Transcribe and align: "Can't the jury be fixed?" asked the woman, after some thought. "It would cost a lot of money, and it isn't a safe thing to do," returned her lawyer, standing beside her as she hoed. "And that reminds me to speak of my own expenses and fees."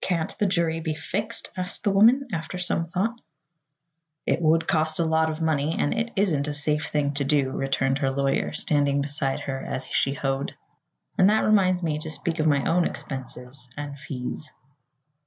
"Can't 0.00 0.34
the 0.38 0.46
jury 0.46 0.80
be 0.80 0.94
fixed?" 0.94 1.50
asked 1.54 1.84
the 1.84 1.90
woman, 1.90 2.28
after 2.32 2.56
some 2.58 2.86
thought. 2.86 3.20
"It 4.24 4.40
would 4.40 4.66
cost 4.66 4.98
a 5.00 5.04
lot 5.04 5.28
of 5.30 5.42
money, 5.42 5.76
and 5.78 5.92
it 5.92 6.12
isn't 6.16 6.48
a 6.48 6.54
safe 6.54 6.86
thing 6.86 7.12
to 7.12 7.24
do," 7.24 7.50
returned 7.50 7.98
her 7.98 8.10
lawyer, 8.10 8.54
standing 8.54 9.02
beside 9.02 9.40
her 9.40 9.60
as 9.62 9.86
she 9.88 10.14
hoed. 10.14 10.54
"And 11.18 11.28
that 11.28 11.44
reminds 11.44 11.82
me 11.82 11.98
to 11.98 12.10
speak 12.10 12.38
of 12.38 12.46
my 12.46 12.64
own 12.64 12.86
expenses 12.86 13.68
and 13.76 13.98
fees." 13.98 14.50